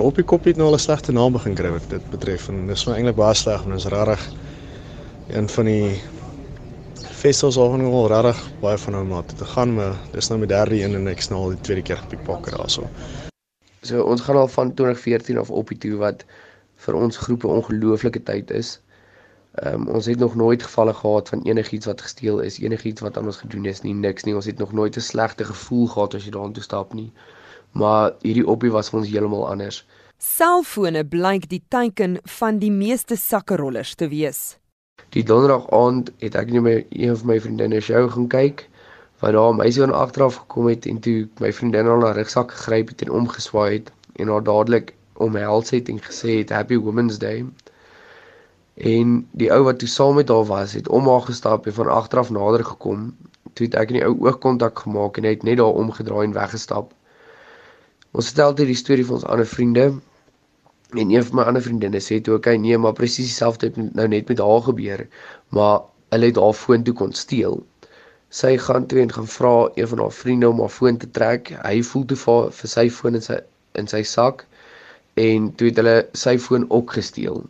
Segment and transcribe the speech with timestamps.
[0.00, 2.66] Op die kop het nou al 'n slegte naam begin kry wat dit betref en
[2.66, 4.22] dis nou eintlik baie sleg want dit is regtig
[5.28, 6.00] een van die
[7.20, 10.46] festivals waarvan ek al regtig baie van hou maar te gaan maar dis nou my
[10.46, 12.88] derde een en ek snaal die tweede keer gepiekpakker daarso.
[13.82, 16.24] So ons gaan al van 2014 af op die toe wat
[16.84, 18.80] vir ons groepe ongelooflike tyd is.
[19.60, 23.16] Ehm um, ons het nog nooit gevalle gehad van enigiets wat gesteel is, enigiets wat
[23.18, 24.34] aan ons gedoen is nie, niks nie.
[24.34, 27.12] Ons het nog nooit 'n slegte gevoel gehad as jy daartoe stap nie.
[27.72, 29.84] Maar hierdie oppie was vir ons heeltemal anders.
[30.18, 34.58] Selfone blyk die teiken van die meeste sakkerollers te wees.
[35.14, 38.66] Die donderdag aand het ek net my een van my vriendinne se show gaan kyk
[39.20, 42.52] waar daar 'n meisie aan agteraf gekom het en toe my vriendin haar na rugsak
[42.52, 47.18] gegryp het en omgeswaai het en haar dadelik omhels het en gesê het happy women's
[47.18, 47.44] day
[48.74, 51.88] en die ou wat toe saam met haar was het om haar gestap en van
[51.88, 53.16] agteraf nader gekom
[53.52, 56.32] toe het ek en die ou oogkontak gemaak en hy het net daar omgedraai en
[56.32, 56.94] weggestap
[58.12, 59.86] ons vertel dit die storie vir ons ander vriende
[60.98, 64.08] en een van my ander vriendinne sê toe okay nee maar presies dieselfde het nou
[64.08, 65.06] net met haar gebeur
[65.56, 65.82] maar
[66.14, 67.60] hulle het haar foon toe kon steel
[68.30, 71.50] sy gaan toe en gaan vra een van haar vriende om haar foon te trek
[71.62, 73.38] hy voel toe vir, vir sy foon in sy
[73.78, 74.44] in sy sak
[75.18, 77.42] en toe het hulle sy foon ook gesteel.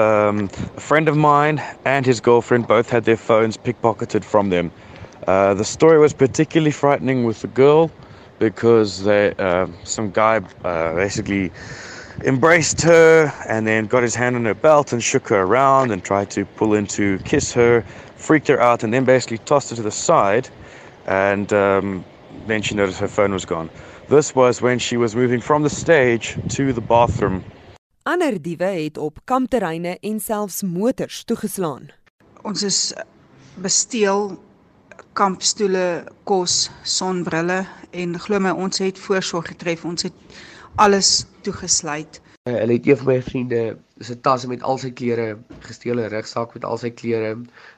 [0.00, 4.70] Um, a friend of mine and his girlfriend both had their phones pickpocketed from them.
[5.26, 7.90] Uh, the story was particularly frightening with the girl
[8.38, 11.50] because they, uh, some guy uh, basically
[12.24, 16.02] embraced her and then got his hand on her belt and shook her around and
[16.02, 17.84] tried to pull in to kiss her,
[18.16, 20.48] freaked her out, and then basically tossed her to the side.
[21.06, 22.04] And um,
[22.46, 23.70] then she noticed her phone was gone.
[24.08, 27.44] This was when she was moving from the stage to the bathroom.
[28.06, 31.88] Ander diewe het op kampterreine en selfs motors toegeslaan.
[32.42, 32.94] Ons is
[33.58, 34.36] besteel
[35.12, 37.64] kampstoele, kos, sonbrille
[38.02, 39.84] en glo my ons het voorsorg getref.
[39.88, 40.38] Ons het
[40.82, 42.20] alles toegesluit.
[42.46, 43.60] Uh, hulle het een van my vriende
[43.98, 47.32] se tasse met al sy klere gesteel, 'n rugsak met al sy klere.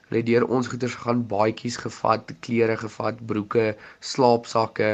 [0.08, 4.90] Hulle het deur ons goeder gegaan, baadjies gevat, klere gevat, broeke, slaapsakke.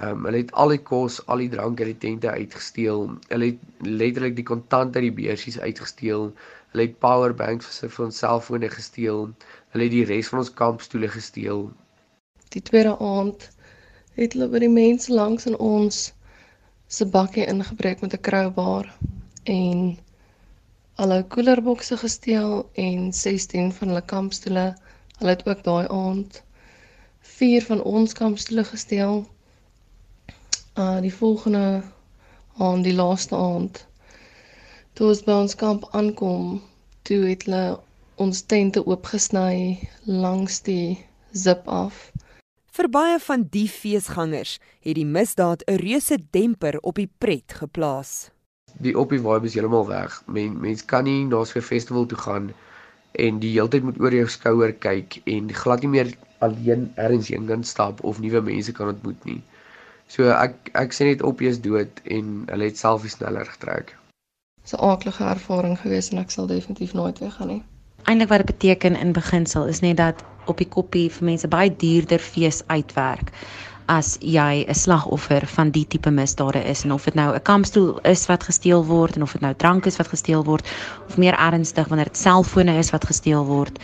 [0.00, 3.08] Ehm um, hulle het al die kos, al die drank uit die tente uitgesteel.
[3.28, 6.32] Hulle het letterlik die kontant uit die beursies uitgesteel.
[6.72, 9.30] Hulle het power banks vir vir ons selfone gesteel.
[9.72, 11.70] Hulle het die res van ons kampstoele gesteel.
[12.54, 13.50] Die tweede aand
[14.18, 16.00] het hulle by die mense langs in ons
[16.98, 18.90] se bakkie ingebreek met 'n crowbar
[19.44, 19.98] en
[20.94, 24.66] alle koelerbokse gesteel en 16 van hulle kampstoele.
[25.18, 26.42] Hulle het ook daai aand
[27.20, 29.26] 4 van ons kampstoele gesteel
[30.78, 31.82] uh die volgende
[32.56, 33.86] aand, die laaste aand.
[34.92, 36.60] Toe ons by ons kamp aankom,
[37.02, 37.78] toe het hulle
[38.24, 40.98] ons tente oopgesny langs die
[41.32, 42.10] zip af.
[42.70, 48.30] Vir baie van die feesgangers het die misdaad 'n reuse demper op die pret geplaas.
[48.78, 50.22] Die oppie vibe is heeltemal weg.
[50.26, 52.52] Men, mens kan nie na so 'n festival toe gaan
[53.12, 57.28] en die hele tyd moet oor jou skouer kyk en glad nie meer alleen ergens
[57.28, 59.42] heen kan stap of nuwe mense kan ontmoet nie.
[60.06, 63.96] So ek ek sê net op jy's dood en hulle het selfie sneller getrek.
[64.62, 67.62] Dis 'n aardige ervaring gewees en ek sal definitief nooit weer gaan nie.
[68.04, 71.70] Eindelik wat dit beteken in beginsel is net dat op die koppie vir mense baie
[71.82, 73.32] duurder fees uitwerk
[73.90, 77.98] as jy 'n slagoffer van die tipe misdade is en of dit nou 'n kampstoel
[78.04, 80.66] is wat gesteel word en of dit nou drank is wat gesteel word
[81.08, 83.78] of meer ernstig wanneer dit selfone is wat gesteel word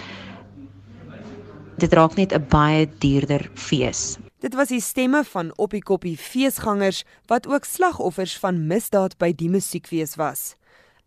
[1.78, 6.16] dit raak net 'n baie duurder fees Dit was die stemme van op die koppie
[6.18, 10.54] feesgangers wat ook slagoffers van misdaad by die musiekfees was.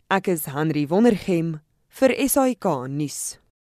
[0.10, 3.38] Ek is Henry Wondergem vir SAK nuus.